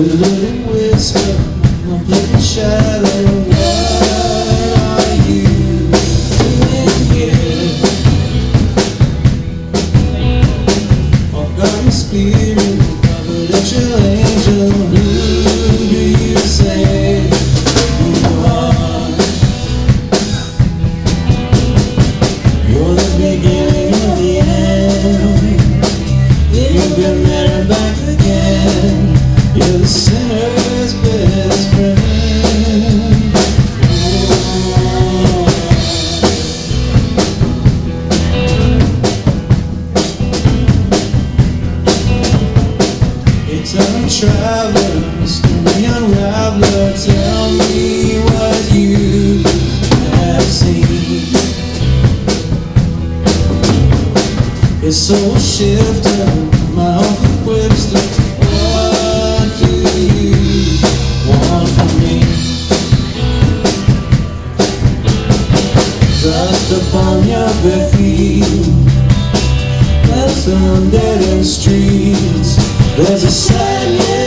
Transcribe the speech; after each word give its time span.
little 0.00 0.72
whisper, 0.72 1.36
I'm 1.90 2.04
pretty 2.06 2.40
shallow. 2.40 3.50
Spirit 11.90 12.69
It's 44.22 44.28
a 44.28 44.32
traveler, 44.36 45.96
unraveler. 45.96 46.92
Tell 47.06 47.48
me 47.52 48.20
what 48.20 48.60
you 48.70 49.42
have 50.12 50.42
seen. 50.42 51.24
It's 54.82 54.98
so 54.98 55.16
shifter, 55.38 56.26
my 56.74 56.96
own 56.96 57.16
quipster. 57.46 58.04
What 58.44 59.48
do 59.58 59.72
you 59.96 60.76
want 61.26 61.68
from 61.70 61.90
me? 61.98 62.20
Dust 66.22 66.68
upon 66.78 67.16
your 67.26 67.50
bare 67.62 67.88
feet. 67.92 68.80
On 70.50 70.90
dead 70.90 71.22
end 71.28 71.46
streets. 71.46 72.49
There's 72.96 73.24
a 73.24 73.30
sadness 73.30 74.19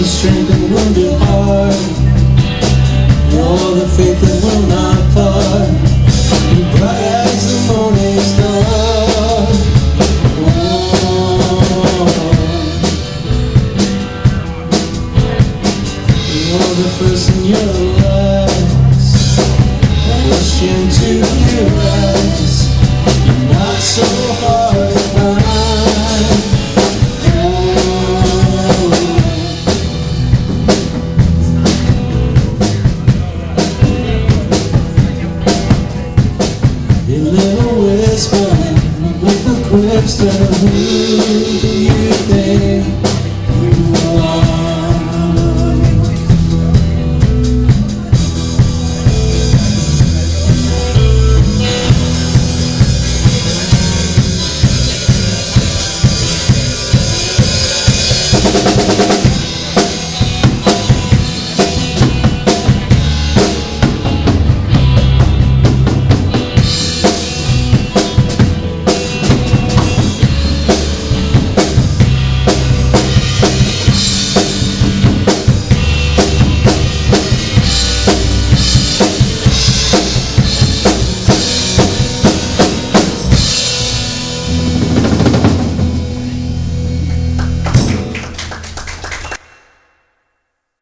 the 0.00 0.06
strength 0.06 0.50
and 0.50 0.72
wounded 0.72 1.12
heart. 1.20 1.76
You're 3.32 3.74
the 3.76 3.86
faith 3.96 4.18
that 4.22 4.38
will 4.44 4.64
not 4.72 4.98
part. 5.12 5.68
You 6.56 6.64
bright 6.78 7.04
as 7.28 7.42
the 7.50 7.56
morning 7.68 8.20
star. 8.30 8.64
Oh. 10.32 10.80
You're 16.48 16.74
the 16.80 16.88
first 16.96 17.26
in 17.36 17.40
your 17.44 17.72
last. 18.00 19.38
I 20.08 20.16
rush 20.30 20.62
your 20.62 21.79
So. 40.20 40.99